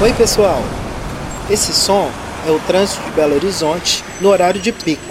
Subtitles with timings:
[0.00, 0.62] Oi, pessoal.
[1.50, 2.08] Esse som
[2.46, 5.02] é o trânsito de Belo Horizonte no horário de pico.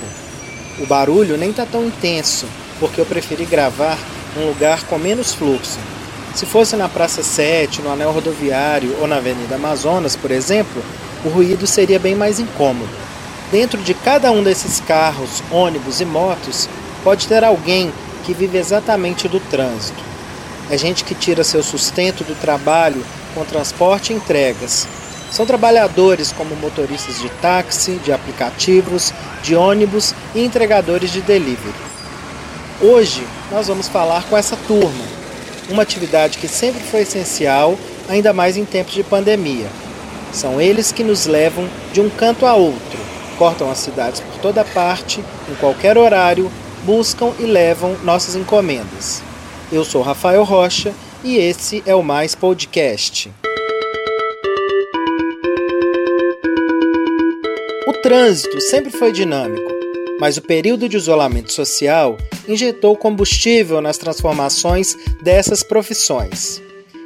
[0.80, 2.46] O barulho nem tá tão intenso,
[2.80, 3.98] porque eu preferi gravar
[4.34, 5.78] num lugar com menos fluxo.
[6.34, 10.82] Se fosse na Praça 7, no Anel Rodoviário ou na Avenida Amazonas, por exemplo,
[11.26, 12.90] o ruído seria bem mais incômodo.
[13.52, 16.70] Dentro de cada um desses carros, ônibus e motos,
[17.04, 17.92] pode ter alguém
[18.24, 20.02] que vive exatamente do trânsito.
[20.72, 23.04] É gente que tira seu sustento do trabalho
[23.38, 24.88] com transporte e entregas.
[25.32, 29.14] São trabalhadores como motoristas de táxi, de aplicativos,
[29.44, 31.76] de ônibus e entregadores de delivery.
[32.82, 35.06] Hoje nós vamos falar com essa turma,
[35.70, 37.78] uma atividade que sempre foi essencial,
[38.10, 39.68] ainda mais em tempos de pandemia.
[40.34, 43.00] São eles que nos levam de um canto a outro,
[43.38, 46.52] cortam as cidades por toda parte, em qualquer horário,
[46.84, 49.22] buscam e levam nossas encomendas.
[49.72, 53.32] Eu sou Rafael Rocha e esse é o Mais Podcast.
[57.88, 59.72] O trânsito sempre foi dinâmico,
[60.20, 66.62] mas o período de isolamento social injetou combustível nas transformações dessas profissões.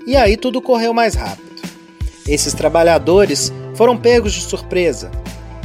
[0.06, 1.62] E aí tudo correu mais rápido.
[2.28, 5.10] Esses trabalhadores foram pegos de surpresa.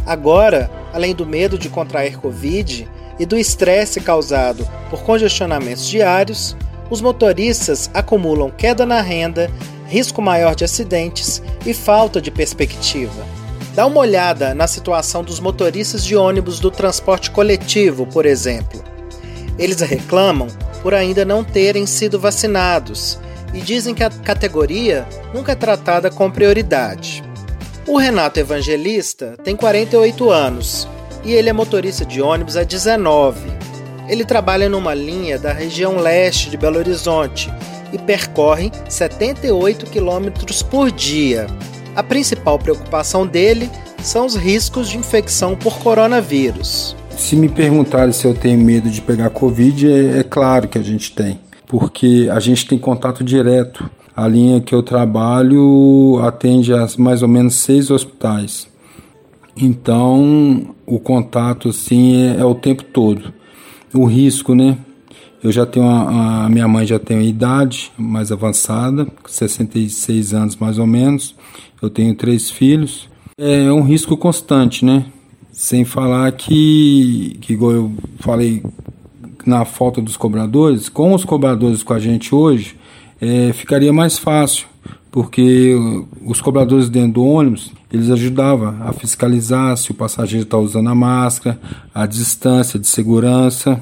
[0.06, 6.56] Agora, além do medo de contrair Covid e do estresse causado por congestionamentos diários,
[6.90, 9.50] os motoristas acumulam queda na renda,
[9.86, 13.24] risco maior de acidentes e falta de perspectiva.
[13.74, 18.82] Dá uma olhada na situação dos motoristas de ônibus do transporte coletivo, por exemplo.
[19.58, 20.48] Eles reclamam
[20.82, 23.18] por ainda não terem sido vacinados
[23.52, 27.22] e dizem que a categoria nunca é tratada com prioridade.
[27.86, 30.88] O Renato Evangelista tem 48 anos
[31.24, 33.55] e ele é motorista de ônibus há 19
[34.08, 37.52] ele trabalha numa linha da região leste de Belo Horizonte
[37.92, 41.46] e percorre 78 quilômetros por dia.
[41.94, 43.70] A principal preocupação dele
[44.02, 46.94] são os riscos de infecção por coronavírus.
[47.10, 50.82] Se me perguntarem se eu tenho medo de pegar Covid, é, é claro que a
[50.82, 53.90] gente tem, porque a gente tem contato direto.
[54.14, 58.68] A linha que eu trabalho atende a mais ou menos seis hospitais.
[59.56, 63.32] Então, o contato assim é, é o tempo todo
[63.96, 64.78] o risco, né?
[65.42, 70.78] Eu já tenho a, a, minha mãe já tem idade mais avançada, 66 anos mais
[70.78, 71.34] ou menos.
[71.80, 73.08] Eu tenho três filhos.
[73.38, 75.04] É um risco constante, né?
[75.52, 78.62] Sem falar que, que igual eu falei
[79.44, 82.76] na falta dos cobradores, com os cobradores com a gente hoje,
[83.20, 84.66] é, ficaria mais fácil,
[85.10, 85.74] porque
[86.24, 90.94] os cobradores dentro do ônibus, eles ajudavam a fiscalizar se o passageiro está usando a
[90.94, 91.58] máscara,
[91.94, 93.80] a distância de segurança.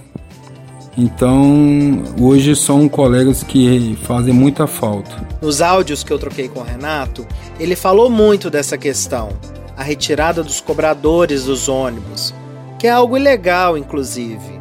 [0.97, 5.10] Então, hoje são colegas que fazem muita falta.
[5.42, 7.26] Nos áudios que eu troquei com o Renato,
[7.58, 9.30] ele falou muito dessa questão,
[9.76, 12.32] a retirada dos cobradores dos ônibus,
[12.78, 14.60] que é algo ilegal, inclusive.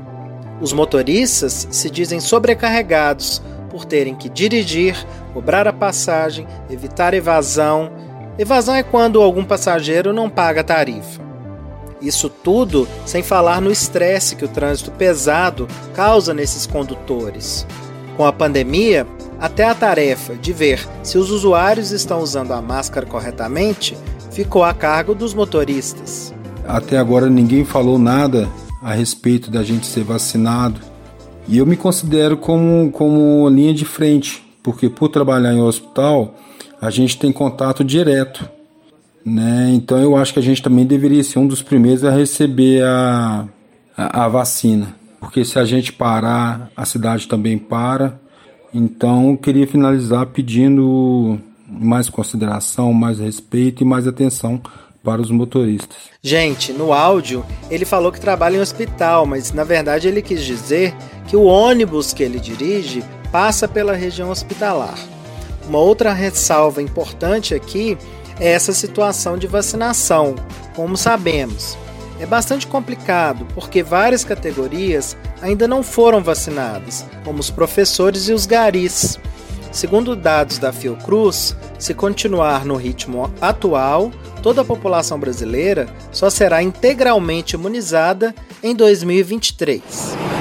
[0.59, 4.95] Os motoristas se dizem sobrecarregados por terem que dirigir,
[5.33, 7.91] cobrar a passagem, evitar evasão.
[8.37, 11.21] Evasão é quando algum passageiro não paga a tarifa.
[12.01, 17.65] Isso tudo sem falar no estresse que o trânsito pesado causa nesses condutores.
[18.17, 19.07] Com a pandemia,
[19.39, 23.95] até a tarefa de ver se os usuários estão usando a máscara corretamente
[24.31, 26.33] ficou a cargo dos motoristas.
[26.67, 28.49] Até agora ninguém falou nada
[28.81, 30.81] a respeito da gente ser vacinado.
[31.47, 36.33] E eu me considero como, como linha de frente, porque por trabalhar em hospital,
[36.85, 38.49] a gente tem contato direto
[39.25, 39.71] né?
[39.73, 43.47] Então eu acho que a gente também deveria ser um dos primeiros a receber a,
[43.95, 44.95] a, a vacina.
[45.19, 48.19] Porque se a gente parar, a cidade também para.
[48.73, 54.61] Então eu queria finalizar pedindo mais consideração, mais respeito e mais atenção
[55.01, 55.97] para os motoristas.
[56.21, 60.93] Gente, no áudio ele falou que trabalha em hospital, mas na verdade ele quis dizer
[61.27, 65.12] que o ônibus que ele dirige passa pela região hospitalar.
[65.67, 67.97] Uma outra ressalva importante aqui
[68.39, 70.35] essa situação de vacinação.
[70.75, 71.77] Como sabemos,
[72.19, 78.45] é bastante complicado porque várias categorias ainda não foram vacinadas, como os professores e os
[78.45, 79.19] garis.
[79.71, 84.11] Segundo dados da Fiocruz, se continuar no ritmo atual,
[84.41, 90.32] toda a população brasileira só será integralmente imunizada em 2023.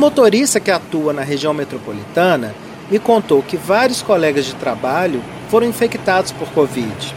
[0.00, 2.54] Motorista que atua na região metropolitana
[2.90, 7.14] me contou que vários colegas de trabalho foram infectados por Covid.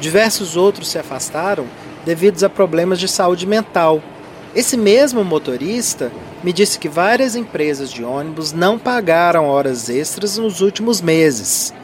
[0.00, 1.66] Diversos outros se afastaram
[2.04, 4.02] devido a problemas de saúde mental.
[4.54, 6.10] Esse mesmo motorista
[6.42, 11.74] me disse que várias empresas de ônibus não pagaram horas extras nos últimos meses.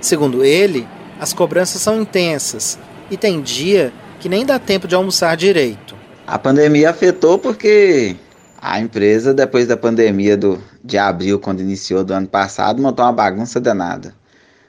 [0.00, 0.86] Segundo ele,
[1.18, 2.78] as cobranças são intensas
[3.10, 5.96] e tem dia que nem dá tempo de almoçar direito.
[6.26, 8.16] A pandemia afetou porque
[8.60, 13.12] a empresa, depois da pandemia do, de abril, quando iniciou do ano passado, montou uma
[13.12, 14.14] bagunça danada.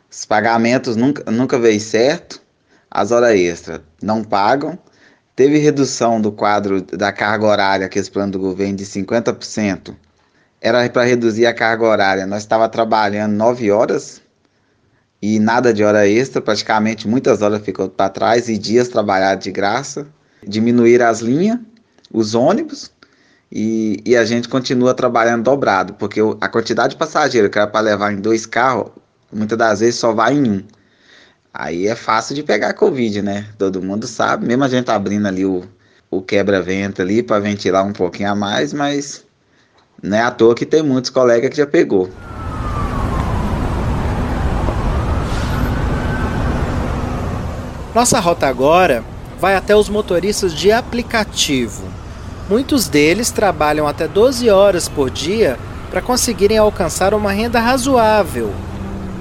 [0.10, 2.42] Os pagamentos nunca, nunca veio certo,
[2.89, 4.78] as horas extras não pagam.
[5.36, 9.95] Teve redução do quadro da carga horária, que esse plano do governo, de 50%.
[10.60, 12.25] Era para reduzir a carga horária.
[12.25, 14.22] Nós estava trabalhando 9 horas
[15.22, 19.51] e nada de hora extra, praticamente muitas horas ficou para trás e dias trabalhados de
[19.51, 20.07] graça.
[20.48, 21.60] Diminuir as linhas,
[22.12, 22.92] os ônibus
[23.51, 27.81] e, e a gente continua trabalhando dobrado, porque a quantidade de passageiros que era para
[27.81, 28.91] levar em dois carros,
[29.31, 30.63] muitas das vezes só vai em um.
[31.53, 33.47] Aí é fácil de pegar Covid, né?
[33.57, 35.63] Todo mundo sabe, mesmo a gente abrindo ali o,
[36.11, 39.25] o quebra-vento ali para ventilar um pouquinho a mais, mas
[40.03, 42.09] não é à toa que tem muitos colegas que já pegou.
[47.95, 49.03] Nossa rota agora
[49.39, 51.96] vai até os motoristas de aplicativo.
[52.49, 55.59] Muitos deles trabalham até 12 horas por dia
[55.91, 58.53] para conseguirem alcançar uma renda razoável.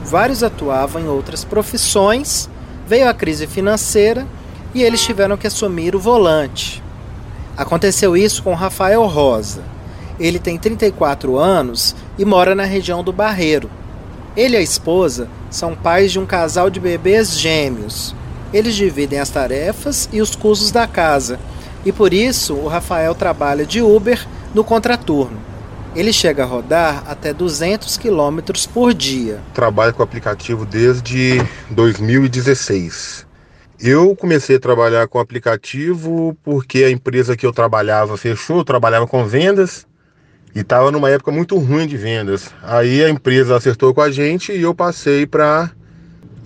[0.05, 2.49] Vários atuavam em outras profissões,
[2.87, 4.25] veio a crise financeira
[4.73, 6.81] e eles tiveram que assumir o volante.
[7.57, 9.63] Aconteceu isso com Rafael Rosa.
[10.21, 13.69] Ele tem 34 anos e mora na região do Barreiro.
[14.37, 18.15] Ele e a esposa são pais de um casal de bebês gêmeos.
[18.53, 21.41] Eles dividem as tarefas e os custos da casa,
[21.87, 25.41] e por isso o Rafael trabalha de Uber no contraturno.
[25.95, 28.41] Ele chega a rodar até 200 km
[28.75, 29.41] por dia.
[29.55, 31.41] Trabalho com o aplicativo desde
[31.71, 33.25] 2016.
[33.79, 38.65] Eu comecei a trabalhar com o aplicativo porque a empresa que eu trabalhava fechou, eu
[38.65, 39.87] trabalhava com vendas
[40.55, 42.51] e estava numa época muito ruim de vendas.
[42.63, 45.71] Aí a empresa acertou com a gente e eu passei para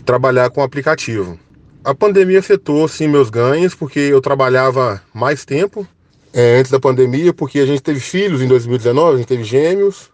[0.05, 1.39] trabalhar com o aplicativo.
[1.83, 5.87] A pandemia afetou sim meus ganhos, porque eu trabalhava mais tempo
[6.33, 10.11] é, antes da pandemia, porque a gente teve filhos em 2019, a gente teve gêmeos.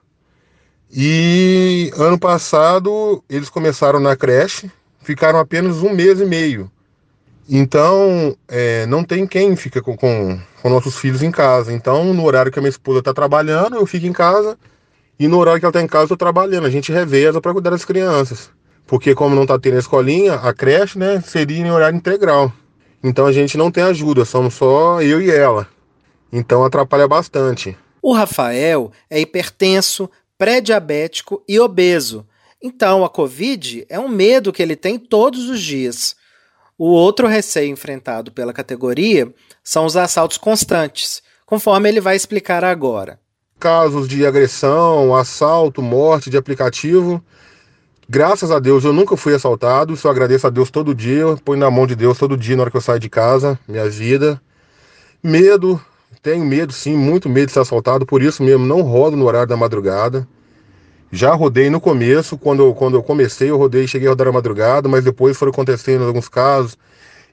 [0.93, 4.71] E ano passado eles começaram na creche,
[5.03, 6.71] ficaram apenas um mês e meio.
[7.49, 11.73] Então é, não tem quem fica com, com, com, nossos filhos em casa.
[11.73, 14.57] Então, no horário que a minha esposa está trabalhando, eu fico em casa.
[15.19, 16.67] E no horário que ela está em casa, eu estou trabalhando.
[16.67, 18.51] A gente reveza para cuidar das crianças
[18.87, 22.53] porque como não está tendo a escolinha, a creche, né, seria em horário integral.
[23.03, 25.69] Então a gente não tem ajuda, somos só eu e ela.
[26.33, 27.77] Então atrapalha bastante.
[28.01, 32.27] O Rafael é hipertenso, pré-diabético e obeso.
[32.63, 36.15] Então a Covid é um medo que ele tem todos os dias.
[36.79, 39.33] O outro receio enfrentado pela categoria
[39.65, 43.19] são os assaltos constantes, conforme ele vai explicar agora.
[43.59, 47.25] Casos de agressão, assalto, morte de aplicativo
[48.09, 51.59] Graças a Deus eu nunca fui assaltado, só agradeço a Deus todo dia, eu ponho
[51.59, 54.41] na mão de Deus todo dia na hora que eu saio de casa, minha vida.
[55.21, 55.81] Medo,
[56.23, 59.49] tenho medo sim, muito medo de ser assaltado, por isso mesmo não rodo no horário
[59.49, 60.27] da madrugada.
[61.11, 64.89] Já rodei no começo, quando quando eu comecei eu rodei, cheguei a rodar a madrugada,
[64.89, 66.79] mas depois foram acontecendo alguns casos.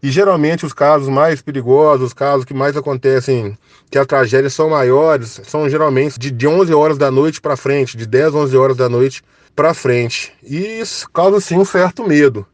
[0.02, 3.56] E geralmente os casos mais perigosos, os casos que mais acontecem,
[3.92, 7.96] que as tragédias são maiores, são geralmente de, de 11 horas da noite para frente,
[7.96, 9.24] de 10, 11 horas da noite
[9.56, 10.32] para frente.
[10.44, 12.46] E isso causa sim um certo medo.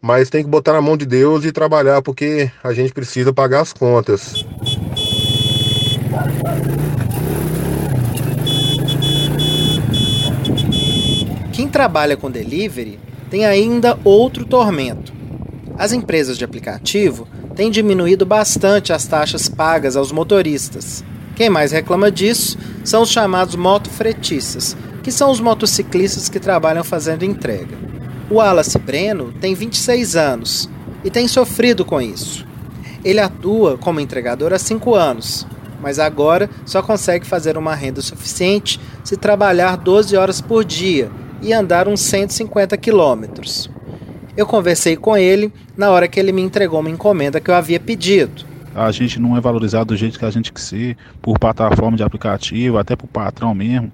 [0.00, 3.62] Mas tem que botar na mão de Deus e trabalhar porque a gente precisa pagar
[3.62, 4.44] as contas.
[11.52, 13.00] Quem trabalha com delivery
[13.30, 15.12] tem ainda outro tormento.
[15.78, 21.02] As empresas de aplicativo têm diminuído bastante as taxas pagas aos motoristas.
[21.34, 24.76] Quem mais reclama disso são os chamados motofretistas,
[25.06, 27.78] que são os motociclistas que trabalham fazendo entrega.
[28.28, 30.68] O Wallace Breno tem 26 anos
[31.04, 32.44] e tem sofrido com isso.
[33.04, 35.46] Ele atua como entregador há 5 anos,
[35.80, 41.08] mas agora só consegue fazer uma renda suficiente se trabalhar 12 horas por dia
[41.40, 43.70] e andar uns 150 quilômetros.
[44.36, 47.78] Eu conversei com ele na hora que ele me entregou uma encomenda que eu havia
[47.78, 48.44] pedido.
[48.74, 52.02] A gente não é valorizado do jeito que a gente quer ser, por plataforma de
[52.02, 53.92] aplicativo, até por patrão mesmo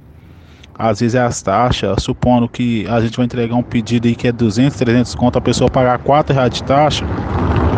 [0.79, 4.29] às vezes é as taxas, supondo que a gente vai entregar um pedido aí que
[4.29, 7.05] é 200, 300 conto, a pessoa pagar 4 reais de taxa,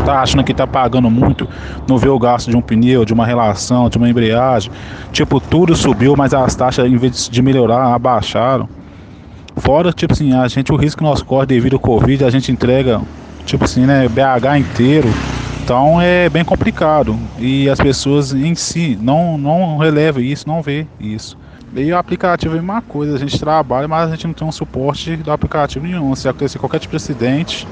[0.04, 1.48] tá achando que tá pagando muito,
[1.88, 4.70] não vê o gasto de um pneu, de uma relação, de uma embreagem,
[5.12, 8.68] tipo, tudo subiu, mas as taxas, em vez de melhorar, abaixaram.
[9.56, 12.50] Fora, tipo assim, a gente, o risco que nós corre devido ao Covid, a gente
[12.50, 13.00] entrega,
[13.46, 15.08] tipo assim, né, BH inteiro,
[15.64, 20.86] então é bem complicado e as pessoas em si não, não relevam isso, não vê
[21.00, 21.38] isso.
[21.76, 24.46] E o aplicativo é a mesma coisa, a gente trabalha, mas a gente não tem
[24.46, 26.14] um suporte do aplicativo nenhum.
[26.14, 27.66] Se acontecer qualquer tipo de acidente,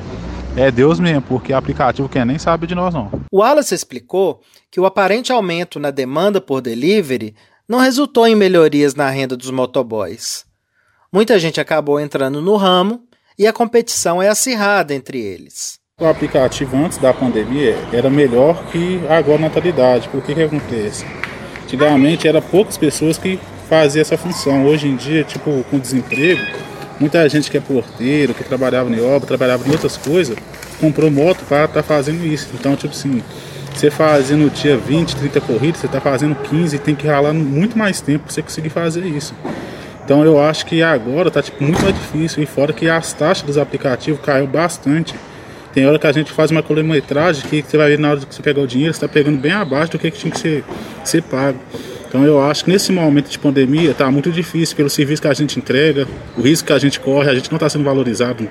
[0.57, 3.11] é Deus mesmo, porque o aplicativo quer nem sabe de nós não.
[3.31, 4.41] O Wallace explicou
[4.71, 7.35] que o aparente aumento na demanda por delivery
[7.69, 10.45] não resultou em melhorias na renda dos motoboys.
[11.13, 13.05] Muita gente acabou entrando no ramo
[13.39, 15.79] e a competição é acirrada entre eles.
[16.01, 20.09] O aplicativo antes da pandemia era melhor que agora na atualidade.
[20.09, 21.07] Por que que acontece?
[21.63, 23.39] Antigamente era poucas pessoas que
[23.73, 24.67] faziam essa função.
[24.67, 26.43] Hoje em dia, tipo, com desemprego,
[27.01, 30.37] muita gente que é porteiro, que trabalhava em obra, trabalhava em outras coisas,
[30.79, 32.51] comprou moto para estar tá fazendo isso.
[32.53, 33.23] Então, tipo assim,
[33.75, 37.79] você fazendo dia 20, 30 corridas, você está fazendo 15 e tem que ralar muito
[37.79, 39.35] mais tempo para você conseguir fazer isso.
[40.05, 42.43] Então eu acho que agora tá tipo, muito mais difícil.
[42.43, 45.15] E fora que as taxas dos aplicativos caiu bastante.
[45.73, 48.35] Tem hora que a gente faz uma quilometragem que você vai ver na hora que
[48.35, 50.63] você pegar o dinheiro, você está pegando bem abaixo do que, que tinha que ser,
[51.03, 51.59] ser pago.
[52.13, 55.33] Então eu acho que nesse momento de pandemia tá muito difícil pelo serviço que a
[55.33, 58.51] gente entrega, o risco que a gente corre, a gente não está sendo valorizado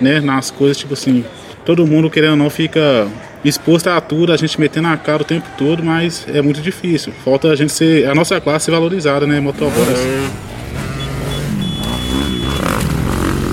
[0.00, 1.22] né, nas coisas, tipo assim,
[1.62, 3.06] todo mundo querendo ou não fica
[3.44, 7.12] exposto à altura, a gente metendo a cara o tempo todo, mas é muito difícil.
[7.22, 9.76] Falta a gente ser, a nossa classe ser valorizada, né, motoboys.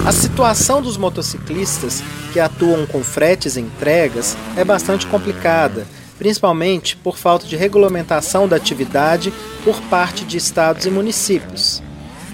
[0.06, 2.02] A situação dos motociclistas
[2.32, 5.86] que atuam com fretes e entregas é bastante complicada,
[6.18, 11.82] principalmente por falta de regulamentação da atividade por parte de estados e municípios.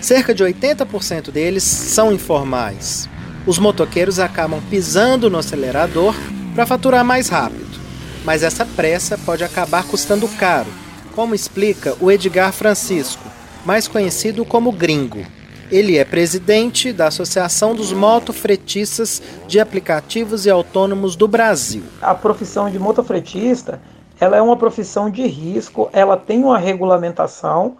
[0.02, 3.10] Cerca de 80% deles são informais.
[3.46, 6.16] Os motoqueiros acabam pisando no acelerador
[6.54, 7.80] para faturar mais rápido,
[8.24, 10.70] mas essa pressa pode acabar custando caro,
[11.14, 13.24] como explica o Edgar Francisco,
[13.66, 15.26] mais conhecido como Gringo.
[15.72, 21.84] Ele é presidente da Associação dos Motofretistas de Aplicativos e Autônomos do Brasil.
[22.00, 23.82] A profissão de motofretista,
[24.26, 27.78] ela é uma profissão de risco, ela tem uma regulamentação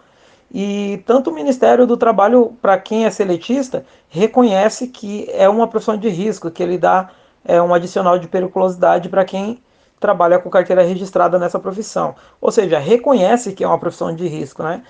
[0.52, 5.96] e tanto o Ministério do Trabalho, para quem é seletista, reconhece que é uma profissão
[5.96, 7.10] de risco, que ele dá
[7.44, 9.60] é, um adicional de periculosidade para quem
[9.98, 12.14] trabalha com carteira registrada nessa profissão.
[12.40, 14.82] Ou seja, reconhece que é uma profissão de risco, né?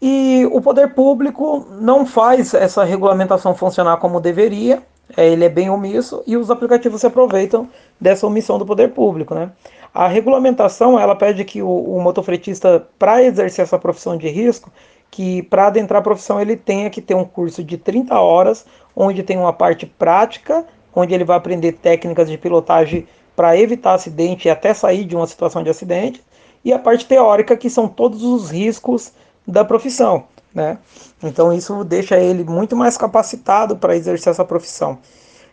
[0.00, 4.82] E o poder público não faz essa regulamentação funcionar como deveria,
[5.16, 7.68] é, ele é bem omisso e os aplicativos se aproveitam
[8.00, 9.34] dessa omissão do poder público.
[9.34, 9.50] Né?
[9.92, 14.72] A regulamentação ela pede que o, o motofretista, para exercer essa profissão de risco,
[15.10, 19.22] que para adentrar a profissão ele tenha que ter um curso de 30 horas, onde
[19.22, 23.06] tem uma parte prática, onde ele vai aprender técnicas de pilotagem
[23.36, 26.22] para evitar acidente e até sair de uma situação de acidente,
[26.64, 29.12] e a parte teórica, que são todos os riscos
[29.46, 30.78] da profissão, né?
[31.22, 34.98] Então isso deixa ele muito mais capacitado para exercer essa profissão.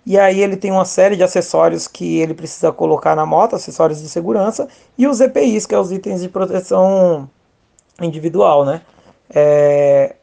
[0.06, 4.02] E aí ele tem uma série de acessórios que ele precisa colocar na moto, acessórios
[4.02, 4.68] de segurança,
[4.98, 7.30] e os EPIs, que é os itens de proteção
[8.02, 8.82] individual, né?
[9.30, 10.16] É,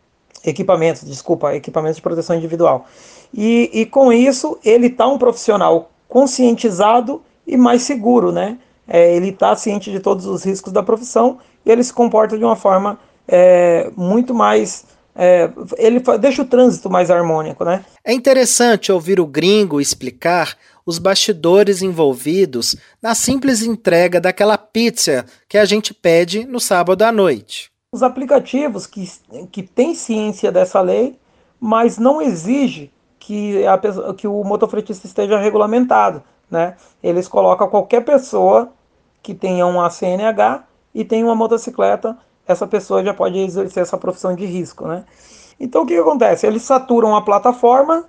[0.45, 2.87] equipamentos, desculpa, equipamentos de proteção individual.
[3.33, 8.59] E, e com isso ele está um profissional conscientizado e mais seguro, né?
[8.87, 12.45] É, ele está ciente de todos os riscos da profissão e ele se comporta de
[12.45, 14.87] uma forma é, muito mais.
[15.15, 17.85] É, ele deixa o trânsito mais harmônico, né?
[18.05, 20.57] É interessante ouvir o gringo explicar
[20.87, 27.13] os bastidores envolvidos na simples entrega daquela pizza que a gente pede no sábado à
[27.13, 27.71] noite.
[27.93, 29.11] Os aplicativos que,
[29.51, 31.19] que têm ciência dessa lei,
[31.61, 33.79] mas não exige que, a,
[34.15, 36.23] que o motofretista esteja regulamentado.
[36.51, 36.77] Né?
[37.03, 38.73] Eles colocam qualquer pessoa
[39.23, 42.17] que tenha uma CNH e tenha uma motocicleta
[42.49, 45.05] essa pessoa já pode exercer essa profissão de risco, né?
[45.61, 46.47] Então o que, que acontece?
[46.47, 48.07] Eles saturam a plataforma,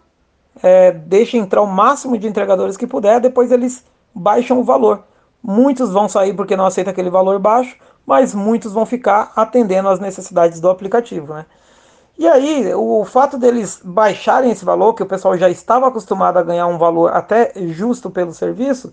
[0.63, 3.84] é, deixam entrar o máximo de entregadores que puder, depois eles
[4.15, 5.03] baixam o valor.
[5.43, 10.00] Muitos vão sair porque não aceitam aquele valor baixo, mas muitos vão ficar atendendo às
[10.00, 11.46] necessidades do aplicativo, né?
[12.17, 16.43] E aí, o fato deles baixarem esse valor, que o pessoal já estava acostumado a
[16.43, 18.91] ganhar um valor até justo pelo serviço,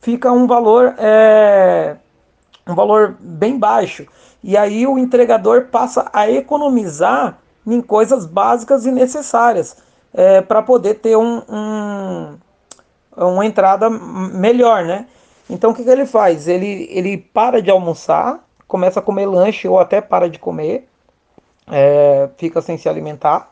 [0.00, 1.96] fica um valor, é,
[2.66, 4.08] um valor bem baixo.
[4.46, 9.78] E aí o entregador passa a economizar em coisas básicas e necessárias
[10.12, 12.36] é, para poder ter um, um,
[13.16, 15.06] uma entrada melhor, né?
[15.48, 16.46] Então o que, que ele faz?
[16.46, 20.86] Ele, ele para de almoçar, começa a comer lanche ou até para de comer,
[21.66, 23.50] é, fica sem se alimentar,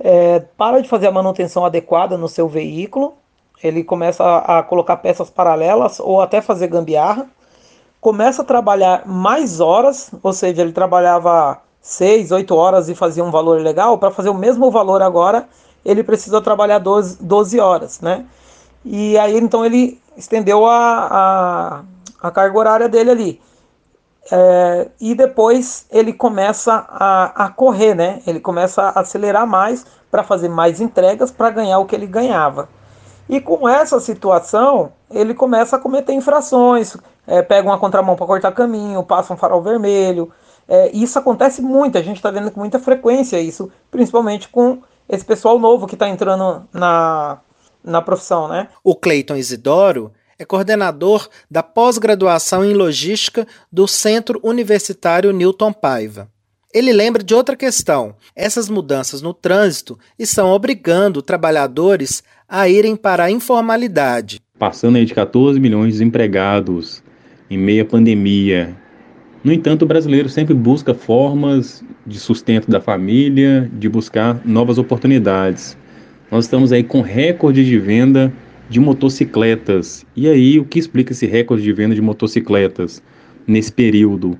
[0.00, 3.14] é, para de fazer a manutenção adequada no seu veículo,
[3.62, 7.28] ele começa a, a colocar peças paralelas ou até fazer gambiarra,
[8.00, 13.30] começa a trabalhar mais horas, ou seja, ele trabalhava 6, 8 horas e fazia um
[13.30, 15.48] valor legal, para fazer o mesmo valor agora,
[15.84, 18.26] ele precisa trabalhar 12, 12 horas, né?
[18.84, 21.82] E aí então ele estendeu a,
[22.20, 23.40] a, a carga horária dele ali.
[24.30, 28.22] é, e depois ele começa a, a correr, né?
[28.26, 32.68] Ele começa a acelerar mais para fazer mais entregas para ganhar o que ele ganhava.
[33.28, 36.96] E com essa situação, ele começa a cometer infrações,
[37.26, 40.30] é, pega uma contramão para cortar caminho, passa um farol vermelho.
[40.68, 44.78] É, isso acontece muito, a gente está vendo com muita frequência isso, principalmente com
[45.08, 47.38] esse pessoal novo que está entrando na,
[47.84, 48.68] na profissão, né?
[48.82, 56.28] O Cleiton Isidoro é coordenador da pós-graduação em logística do Centro Universitário Newton Paiva.
[56.74, 63.24] Ele lembra de outra questão: essas mudanças no trânsito estão obrigando trabalhadores a irem para
[63.24, 64.40] a informalidade.
[64.58, 67.02] Passando aí de 14 milhões de desempregados
[67.50, 68.74] em meia pandemia.
[69.44, 75.76] No entanto, o brasileiro sempre busca formas de sustento da família, de buscar novas oportunidades.
[76.30, 78.32] Nós estamos aí com recorde de venda
[78.68, 80.04] de motocicletas.
[80.16, 83.02] E aí, o que explica esse recorde de venda de motocicletas
[83.46, 84.36] nesse período?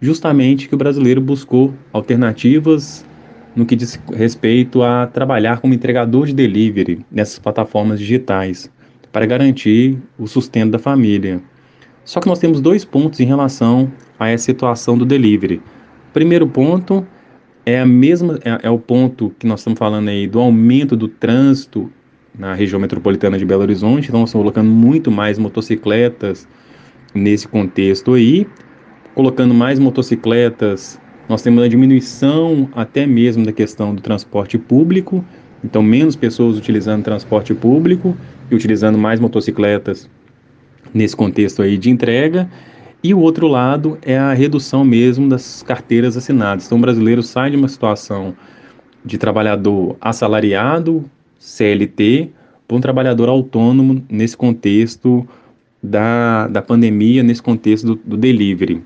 [0.00, 3.04] Justamente que o brasileiro buscou alternativas
[3.54, 8.70] no que diz respeito a trabalhar como entregador de delivery nessas plataformas digitais
[9.10, 11.40] para garantir o sustento da família.
[12.08, 15.60] Só que nós temos dois pontos em relação a essa situação do delivery.
[16.14, 17.06] Primeiro ponto
[17.66, 21.06] é a mesma é, é o ponto que nós estamos falando aí do aumento do
[21.06, 21.92] trânsito
[22.34, 26.48] na região metropolitana de Belo Horizonte, então nós estamos colocando muito mais motocicletas
[27.14, 28.46] nesse contexto aí,
[29.14, 30.98] colocando mais motocicletas,
[31.28, 35.22] nós temos a diminuição até mesmo da questão do transporte público,
[35.62, 38.16] então menos pessoas utilizando transporte público
[38.50, 40.08] e utilizando mais motocicletas
[40.92, 42.50] nesse contexto aí de entrega.
[43.02, 46.66] E o outro lado é a redução mesmo das carteiras assinadas.
[46.66, 48.34] Então o brasileiro sai de uma situação
[49.04, 52.30] de trabalhador assalariado, CLT
[52.66, 55.26] para um trabalhador autônomo nesse contexto
[55.82, 58.82] da, da pandemia, nesse contexto do, do delivery.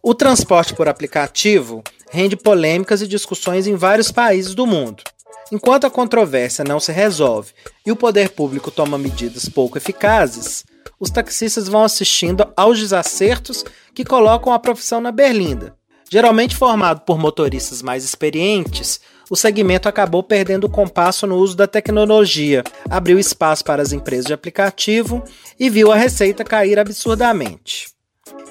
[0.00, 5.02] O transporte por aplicativo rende polêmicas e discussões em vários países do mundo.
[5.52, 7.52] Enquanto a controvérsia não se resolve
[7.84, 10.64] e o poder público toma medidas pouco eficazes,
[10.98, 15.76] os taxistas vão assistindo aos desacertos que colocam a profissão na berlinda.
[16.10, 21.66] Geralmente formado por motoristas mais experientes, o segmento acabou perdendo o compasso no uso da
[21.66, 25.22] tecnologia, abriu espaço para as empresas de aplicativo
[25.58, 27.88] e viu a receita cair absurdamente.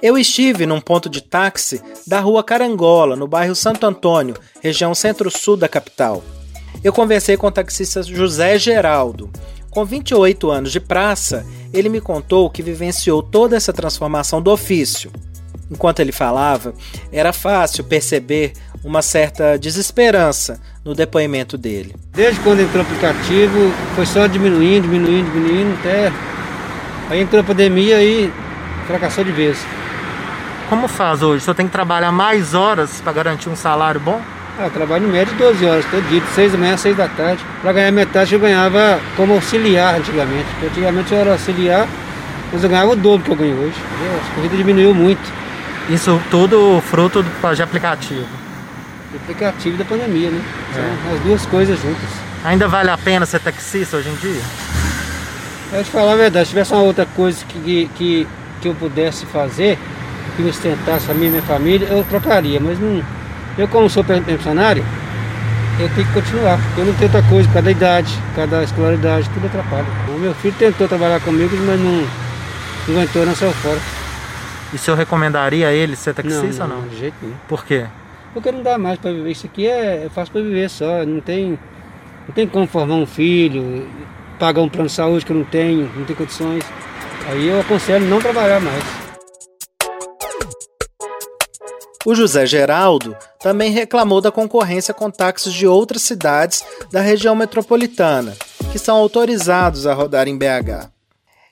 [0.02, 5.56] Eu estive num ponto de táxi da rua Carangola, no bairro Santo Antônio, região centro-sul
[5.56, 6.22] da capital.
[6.84, 9.30] Eu conversei com o taxista José Geraldo.
[9.70, 15.12] Com 28 anos de praça, ele me contou que vivenciou toda essa transformação do ofício.
[15.70, 16.74] Enquanto ele falava,
[17.12, 21.96] era fácil perceber uma certa desesperança no depoimento dele.
[22.14, 26.12] Desde quando entrou o aplicativo, foi só diminuindo, diminuindo, diminuindo, até.
[27.10, 28.32] Aí entrou a pandemia e
[28.86, 29.58] fracassou de vez.
[30.70, 31.42] Como faz hoje?
[31.42, 34.22] O senhor tem que trabalhar mais horas para garantir um salário bom?
[34.58, 37.10] Ah, trabalho em média 12 horas todo dia, de 6 da manhã a 6 da
[37.10, 37.44] tarde.
[37.62, 40.46] Para ganhar metade eu ganhava como auxiliar antigamente.
[40.52, 41.86] Porque antigamente eu era auxiliar,
[42.54, 43.76] mas eu ganhava o dobro que eu ganho hoje.
[44.32, 45.22] A corrida diminuiu muito.
[45.90, 48.26] Isso tudo fruto de aplicativo.
[49.12, 50.42] De aplicativo da pandemia, né?
[50.72, 50.74] É.
[50.74, 52.10] São as duas coisas juntas.
[52.46, 54.42] Ainda vale a pena ser taxista hoje em dia?
[55.74, 58.28] Eu te falar a verdade, se tivesse uma outra coisa que, que,
[58.62, 59.78] que eu pudesse fazer,
[60.38, 63.04] que me sustentasse a mim e minha família, eu trocaria, mas não.
[63.58, 64.84] Eu como sou pensionário,
[65.80, 69.48] eu tenho que continuar, porque eu não tenho outra coisa, cada idade, cada escolaridade, tudo
[69.48, 69.86] atrapalha.
[70.10, 72.02] O meu filho tentou trabalhar comigo, mas não,
[72.88, 73.80] não aguentou, não saiu fora.
[74.74, 76.90] E o senhor recomendaria a ele ser taxista não, não, ou não?
[76.90, 77.36] De jeito nenhum.
[77.48, 77.86] Por quê?
[78.34, 79.32] Porque não dá mais para viver.
[79.32, 81.06] Isso aqui é, é fácil para viver só.
[81.06, 81.58] Não tem,
[82.28, 83.88] não tem como formar um filho,
[84.38, 86.64] pagar um plano de saúde que eu não tenho, não tenho condições.
[87.30, 89.05] Aí eu aconselho não trabalhar mais.
[92.06, 98.38] O José Geraldo também reclamou da concorrência com táxis de outras cidades da região metropolitana,
[98.72, 100.92] que são autorizados a rodar em BH.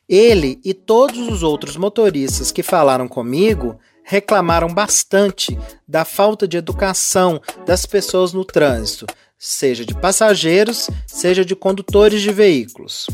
[0.08, 7.42] Ele e todos os outros motoristas que falaram comigo reclamaram bastante da falta de educação
[7.66, 9.08] das pessoas no trânsito,
[9.40, 13.08] seja de passageiros, seja de condutores de veículos.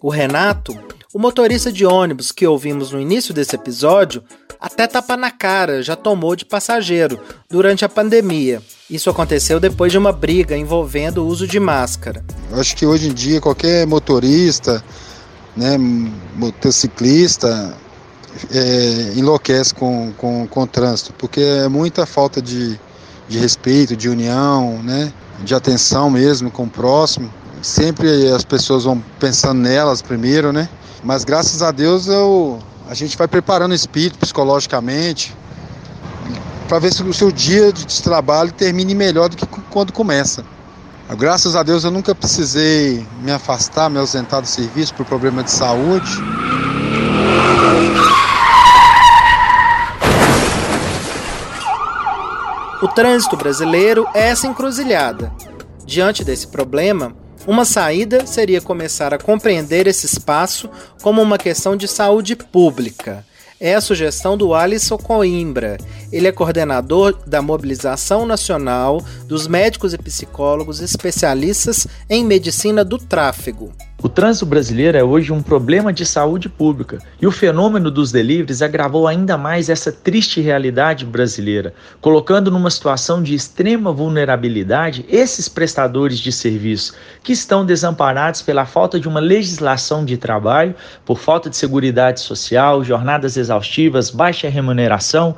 [0.00, 0.78] O Renato,
[1.14, 4.24] o motorista de ônibus que ouvimos no início desse episódio,
[4.60, 8.60] até tapa na cara já tomou de passageiro durante a pandemia.
[8.90, 12.24] Isso aconteceu depois de uma briga envolvendo o uso de máscara.
[12.50, 14.82] Eu acho que hoje em dia qualquer motorista
[15.56, 15.78] né,
[16.34, 17.76] motociclista
[18.50, 22.76] é, enlouquece com, com, com o trânsito, porque é muita falta de,
[23.28, 25.12] de respeito, de união, né,
[25.44, 27.32] de atenção mesmo com o próximo.
[27.62, 30.68] Sempre as pessoas vão pensando nelas primeiro, né?
[31.04, 35.34] Mas graças a Deus eu, A gente vai preparando o espírito psicologicamente
[36.68, 40.44] para ver se o seu dia de trabalho termine melhor do que quando começa.
[41.16, 45.50] Graças a Deus eu nunca precisei me afastar, me ausentar do serviço por problema de
[45.50, 46.10] saúde.
[52.82, 55.32] O trânsito brasileiro é essa encruzilhada.
[55.86, 57.14] Diante desse problema,
[57.46, 60.68] uma saída seria começar a compreender esse espaço
[61.02, 63.24] como uma questão de saúde pública
[63.60, 65.78] é a sugestão do Alisson Coimbra.
[66.12, 73.72] Ele é coordenador da Mobilização Nacional dos Médicos e Psicólogos Especialistas em Medicina do Tráfego.
[74.02, 78.60] O trânsito brasileiro é hoje um problema de saúde pública e o fenômeno dos deliveries
[78.60, 86.18] agravou ainda mais essa triste realidade brasileira, colocando numa situação de extrema vulnerabilidade esses prestadores
[86.18, 90.74] de serviço que estão desamparados pela falta de uma legislação de trabalho,
[91.06, 91.84] por falta de segurança
[92.16, 95.36] social, jornadas exaustivas, baixa remuneração,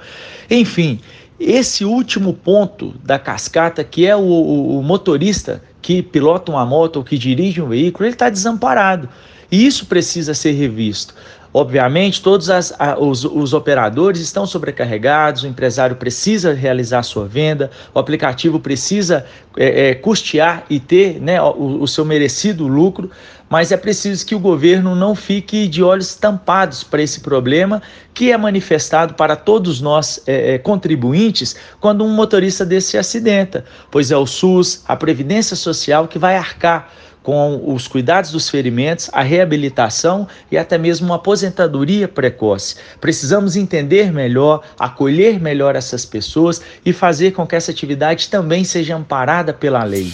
[0.51, 1.01] enfim.
[1.39, 6.97] Esse último ponto da cascata, que é o, o, o motorista que pilota uma moto
[6.97, 9.09] ou que dirige um veículo, ele está desamparado.
[9.53, 11.15] E isso precisa ser revisto.
[11.55, 18.01] Obviamente, todos as, os, os, operadores estão sobrecarregados, o empresário precisa realizar sua venda, o
[18.01, 19.25] aplicativo precisa
[19.57, 23.09] é, é, custear e ter né, o, o seu merecido lucro,
[23.49, 27.83] mas é preciso que o governo não fique de olhos tampados para esse problema
[28.13, 33.65] que é manifestado para todos nós é, é, contribuintes quando um motorista desse se acidenta,
[33.91, 36.91] pois é o SUS, a Previdência Social que vai arcar
[37.27, 42.77] com os cuidados dos ferimentos, a reabilitação e até mesmo uma aposentadoria precoce.
[43.01, 48.95] Precisamos entender melhor, acolher melhor essas pessoas e fazer com que essa atividade também seja
[48.95, 50.13] amparada pela lei.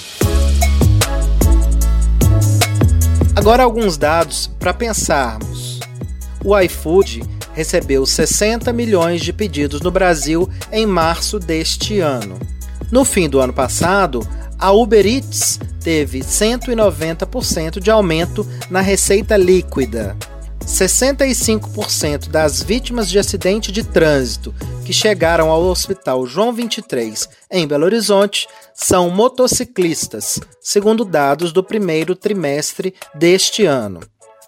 [3.43, 5.81] Agora alguns dados para pensarmos.
[6.45, 12.39] O iFood recebeu 60 milhões de pedidos no Brasil em março deste ano.
[12.89, 14.25] No fim do ano passado,
[14.57, 20.17] a Uber Eats teve 190% de aumento na receita líquida.
[20.65, 27.85] 65% das vítimas de acidente de trânsito que chegaram ao Hospital João 23 em Belo
[27.85, 34.01] Horizonte são motociclistas, segundo dados do primeiro trimestre deste ano.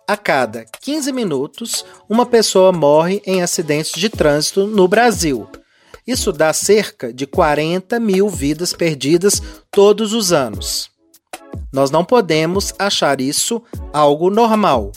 [0.06, 5.48] A cada 15 minutos, uma pessoa morre em acidentes de trânsito no Brasil.
[6.06, 10.90] Isso dá cerca de 40 mil vidas perdidas todos os anos.
[11.72, 14.92] Nós não podemos achar isso algo normal.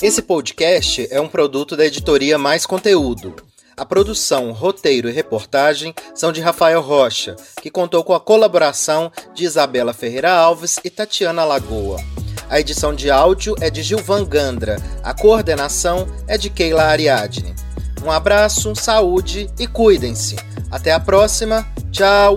[0.00, 3.34] Esse podcast é um produto da editoria Mais Conteúdo.
[3.76, 9.44] A produção, roteiro e reportagem são de Rafael Rocha, que contou com a colaboração de
[9.44, 12.00] Isabela Ferreira Alves e Tatiana Lagoa.
[12.48, 17.56] A edição de áudio é de Gilvan Gandra, a coordenação é de Keila Ariadne.
[18.04, 20.36] Um abraço, saúde e cuidem-se.
[20.70, 21.66] Até a próxima.
[21.90, 22.36] Tchau!